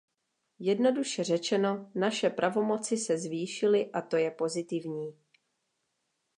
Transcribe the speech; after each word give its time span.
Jednoduše 0.59 1.23
řečeno, 1.23 1.91
naše 1.95 2.29
pravomoci 2.29 2.97
se 2.97 3.17
zvýšily 3.17 3.91
a 3.91 4.01
to 4.01 4.17
je 4.17 4.31
pozitivní. 4.31 5.15